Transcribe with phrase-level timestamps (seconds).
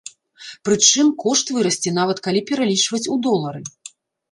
[0.69, 3.65] Прычым, кошт вырасце нават калі пералічваць у долары.